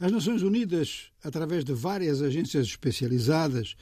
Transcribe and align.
As 0.00 0.12
Nações 0.12 0.42
Unidas, 0.42 1.10
através 1.24 1.64
de 1.64 1.72
várias 1.72 2.22
agências 2.22 2.68
especializadas, 2.68 3.74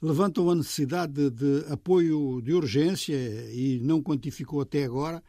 levantam 0.00 0.48
a 0.48 0.54
necessidade 0.54 1.30
de, 1.30 1.64
apoio 1.68 2.40
de 2.40 2.52
urgência 2.52 3.16
e 3.52 3.80
não 3.82 4.00
quantificou 4.00 4.60
até 4.60 4.84
agora 4.84 5.20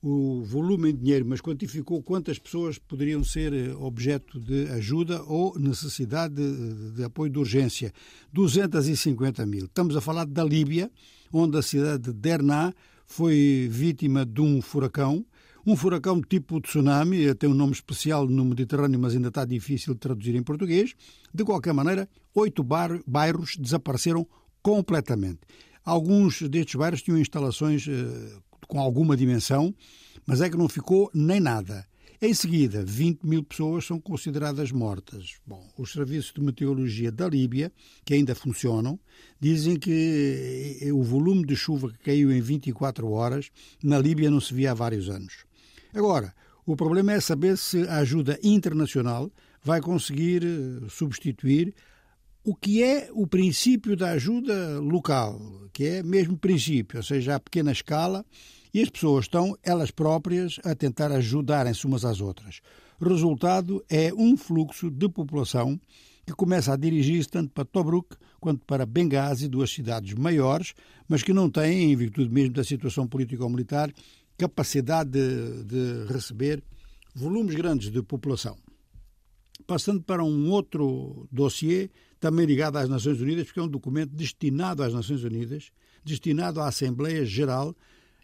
o 0.00 0.42
volume 0.44 0.92
em 0.92 0.96
dinheiro, 0.96 1.26
mas 1.26 1.42
quantificou 1.42 2.02
quantas 2.02 2.38
pessoas 2.38 2.78
poderiam 2.78 3.22
ser 3.22 3.52
eh, 3.52 3.74
objeto 3.74 4.40
de 4.40 4.66
ajuda 4.68 5.22
ou 5.24 5.58
necessidade 5.58 6.34
de, 6.34 6.92
de, 6.92 7.04
apoio 7.04 7.30
de 7.30 7.38
urgência. 7.38 7.92
250 8.32 9.44
mil. 9.44 9.66
Estamos 9.66 9.94
a 9.94 10.00
falar 10.00 10.24
da 10.24 10.44
Líbia, 10.44 10.90
onde 11.30 11.58
a 11.58 11.62
cidade 11.62 12.04
de 12.04 12.12
Derna 12.14 12.74
foi 13.04 13.68
vítima 13.70 14.24
de 14.24 14.40
um 14.40 14.62
furacão. 14.62 15.26
Um 15.66 15.74
furacão 15.74 16.22
tipo 16.22 16.60
tsunami, 16.60 17.34
tem 17.34 17.50
um 17.50 17.54
nome 17.54 17.72
especial 17.72 18.24
no 18.28 18.44
Mediterrâneo, 18.44 19.00
mas 19.00 19.16
ainda 19.16 19.26
está 19.28 19.44
difícil 19.44 19.94
de 19.94 19.98
traduzir 19.98 20.36
em 20.36 20.42
português. 20.42 20.94
De 21.34 21.42
qualquer 21.44 21.74
maneira, 21.74 22.08
oito 22.36 22.64
bairros 23.04 23.56
desapareceram 23.56 24.24
completamente. 24.62 25.40
Alguns 25.84 26.40
destes 26.42 26.76
bairros 26.76 27.02
tinham 27.02 27.18
instalações 27.18 27.84
eh, 27.88 28.38
com 28.68 28.78
alguma 28.78 29.16
dimensão, 29.16 29.74
mas 30.24 30.40
é 30.40 30.48
que 30.48 30.56
não 30.56 30.68
ficou 30.68 31.10
nem 31.12 31.40
nada. 31.40 31.84
Em 32.22 32.32
seguida, 32.32 32.84
20 32.84 33.24
mil 33.24 33.42
pessoas 33.42 33.84
são 33.84 34.00
consideradas 34.00 34.70
mortas. 34.70 35.34
Bom, 35.44 35.68
os 35.76 35.90
serviços 35.90 36.32
de 36.32 36.40
meteorologia 36.40 37.10
da 37.10 37.28
Líbia, 37.28 37.72
que 38.04 38.14
ainda 38.14 38.36
funcionam, 38.36 39.00
dizem 39.40 39.76
que 39.76 40.78
o 40.94 41.02
volume 41.02 41.44
de 41.44 41.56
chuva 41.56 41.90
que 41.90 41.98
caiu 41.98 42.30
em 42.30 42.40
24 42.40 43.10
horas 43.10 43.50
na 43.82 43.98
Líbia 43.98 44.30
não 44.30 44.40
se 44.40 44.54
via 44.54 44.70
há 44.70 44.74
vários 44.74 45.10
anos. 45.10 45.44
Agora, 45.96 46.34
o 46.66 46.76
problema 46.76 47.14
é 47.14 47.20
saber 47.20 47.56
se 47.56 47.88
a 47.88 47.96
ajuda 47.96 48.38
internacional 48.42 49.30
vai 49.62 49.80
conseguir 49.80 50.44
eh, 50.44 50.86
substituir 50.90 51.74
o 52.44 52.54
que 52.54 52.82
é 52.82 53.08
o 53.12 53.26
princípio 53.26 53.96
da 53.96 54.10
ajuda 54.10 54.78
local, 54.78 55.40
que 55.72 55.84
é 55.86 56.02
mesmo 56.02 56.36
princípio, 56.36 56.98
ou 56.98 57.02
seja, 57.02 57.34
a 57.34 57.40
pequena 57.40 57.72
escala, 57.72 58.26
e 58.74 58.82
as 58.82 58.90
pessoas 58.90 59.24
estão, 59.24 59.56
elas 59.62 59.90
próprias, 59.90 60.60
a 60.62 60.74
tentar 60.74 61.10
ajudarem-se 61.12 61.86
umas 61.86 62.04
às 62.04 62.20
outras. 62.20 62.60
Resultado 63.00 63.82
é 63.88 64.12
um 64.12 64.36
fluxo 64.36 64.90
de 64.90 65.08
população 65.08 65.80
que 66.26 66.34
começa 66.34 66.74
a 66.74 66.76
dirigir-se 66.76 67.30
tanto 67.30 67.52
para 67.52 67.64
Tobruk 67.64 68.16
quanto 68.38 68.66
para 68.66 68.84
Benghazi, 68.84 69.48
duas 69.48 69.70
cidades 69.70 70.12
maiores, 70.12 70.74
mas 71.08 71.22
que 71.22 71.32
não 71.32 71.48
têm, 71.48 71.90
em 71.90 71.96
virtude 71.96 72.28
mesmo 72.28 72.52
da 72.52 72.64
situação 72.64 73.06
político-militar, 73.06 73.90
capacidade 74.36 75.10
de, 75.10 75.64
de 75.64 76.12
receber 76.12 76.62
volumes 77.14 77.54
grandes 77.54 77.90
de 77.90 78.02
população. 78.02 78.56
Passando 79.66 80.02
para 80.02 80.22
um 80.22 80.50
outro 80.50 81.26
dossiê, 81.32 81.90
também 82.20 82.46
ligado 82.46 82.76
às 82.76 82.88
Nações 82.88 83.20
Unidas, 83.20 83.46
porque 83.46 83.60
é 83.60 83.62
um 83.62 83.68
documento 83.68 84.10
destinado 84.10 84.82
às 84.82 84.92
Nações 84.92 85.24
Unidas, 85.24 85.70
destinado 86.04 86.60
à 86.60 86.68
Assembleia 86.68 87.24
Geral, 87.24 87.74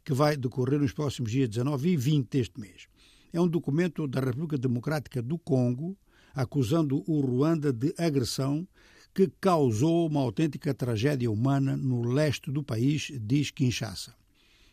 que 0.05 0.13
vai 0.13 0.37
decorrer 0.37 0.81
nos 0.81 0.93
próximos 0.93 1.31
dias 1.31 1.49
19 1.49 1.91
e 1.91 1.97
20 1.97 2.29
deste 2.29 2.61
mês. 2.61 2.87
É 3.33 3.41
um 3.41 3.49
documento 3.49 4.07
da 4.07 4.21
República 4.21 4.59
Democrática 4.59 5.23
do 5.23 5.39
Congo, 5.39 5.97
acusando 6.35 7.03
o 7.07 7.21
Ruanda 7.21 7.73
de 7.73 7.95
agressão 7.97 8.67
que 9.15 9.31
causou 9.41 10.07
uma 10.07 10.21
autêntica 10.21 10.73
tragédia 10.73 11.31
humana 11.31 11.77
no 11.77 12.03
leste 12.03 12.51
do 12.51 12.63
país, 12.63 13.13
diz 13.21 13.51
Kinshasa. 13.51 14.15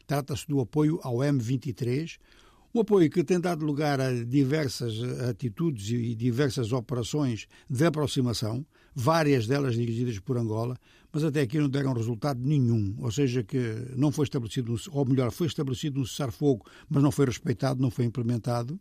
Trata-se 0.10 0.48
do 0.48 0.60
apoio 0.60 1.00
ao 1.04 1.18
M23, 1.18 2.18
um 2.74 2.80
apoio 2.80 3.08
que 3.12 3.24
tem 3.24 3.40
dado 3.40 3.64
lugar 3.64 4.02
a 4.02 4.12
diversas 4.12 5.04
atitudes 5.30 5.92
e 5.92 6.16
diversas 6.16 6.72
operações 6.72 7.46
de 7.70 7.86
aproximação, 7.86 8.66
várias 8.96 9.46
delas 9.46 9.76
dirigidas 9.76 10.18
por 10.18 10.36
Angola, 10.36 10.76
mas 11.14 11.24
até 11.24 11.42
aqui 11.42 11.60
não 11.60 11.70
deram 11.70 11.94
resultado 11.94 12.42
nenhum. 12.42 12.96
Ou 12.98 13.12
seja, 13.12 13.44
que 13.44 13.60
não 13.96 14.12
foi 14.12 14.24
estabelecido, 14.24 14.76
ou 14.92 15.06
melhor, 15.06 15.30
foi 15.30 15.46
estabelecido 15.46 16.02
um 16.02 16.06
cessar-fogo, 16.08 16.66
mas 16.90 17.04
não 17.04 17.12
foi 17.12 17.28
respeitado, 17.28 17.80
não 17.80 17.92
foi 17.92 18.06
implementado. 18.06 18.80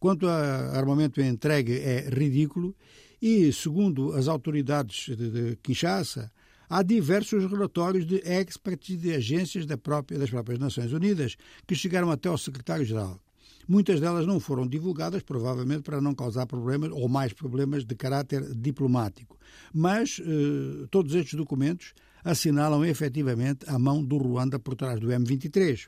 Quanto 0.00 0.26
a 0.26 0.78
armamento 0.78 1.20
entregue, 1.20 1.74
é 1.74 2.08
ridículo. 2.08 2.74
E, 3.20 3.52
segundo 3.52 4.12
as 4.12 4.28
autoridades 4.28 5.14
de 5.14 5.56
Kinshasa, 5.62 6.32
há 6.74 6.82
diversos 6.82 7.48
relatórios 7.48 8.04
de 8.04 8.16
experts 8.24 9.00
de 9.00 9.14
agências 9.14 9.64
da 9.64 9.78
própria, 9.78 10.18
das 10.18 10.28
próprias 10.28 10.58
Nações 10.58 10.92
Unidas 10.92 11.36
que 11.68 11.74
chegaram 11.76 12.10
até 12.10 12.28
ao 12.28 12.36
secretário-geral. 12.36 13.20
Muitas 13.68 14.00
delas 14.00 14.26
não 14.26 14.40
foram 14.40 14.66
divulgadas, 14.66 15.22
provavelmente 15.22 15.82
para 15.82 16.00
não 16.00 16.12
causar 16.12 16.46
problemas 16.46 16.90
ou 16.90 17.08
mais 17.08 17.32
problemas 17.32 17.84
de 17.84 17.94
caráter 17.94 18.42
diplomático. 18.56 19.38
Mas 19.72 20.20
eh, 20.20 20.86
todos 20.90 21.14
estes 21.14 21.34
documentos 21.34 21.94
assinalam 22.24 22.84
efetivamente 22.84 23.64
a 23.68 23.78
mão 23.78 24.04
do 24.04 24.16
Ruanda 24.16 24.58
por 24.58 24.74
trás 24.74 24.98
do 24.98 25.06
M23. 25.06 25.86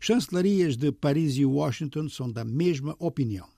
Chancelarias 0.00 0.74
de 0.74 0.90
Paris 0.90 1.36
e 1.36 1.44
Washington 1.44 2.08
são 2.08 2.32
da 2.32 2.46
mesma 2.46 2.96
opinião. 2.98 3.53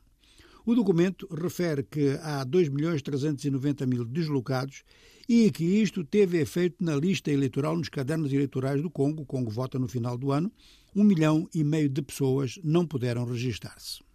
O 0.66 0.74
documento 0.74 1.28
refere 1.32 1.84
que 1.84 2.18
há 2.20 2.42
2 2.42 2.70
milhões 2.70 3.00
390 3.00 3.86
mil 3.86 4.04
deslocados 4.04 4.82
e 5.28 5.48
que 5.52 5.62
isto 5.62 6.02
teve 6.02 6.40
efeito 6.40 6.82
na 6.82 6.96
lista 6.96 7.30
eleitoral 7.30 7.76
nos 7.76 7.88
cadernos 7.88 8.32
eleitorais 8.32 8.82
do 8.82 8.90
Congo. 8.90 9.22
O 9.22 9.26
Congo 9.26 9.48
vota 9.48 9.78
no 9.78 9.86
final 9.86 10.18
do 10.18 10.32
ano. 10.32 10.50
Um 10.92 11.04
milhão 11.04 11.48
e 11.54 11.62
meio 11.62 11.88
de 11.88 12.02
pessoas 12.02 12.58
não 12.64 12.84
puderam 12.84 13.24
registar-se. 13.24 14.00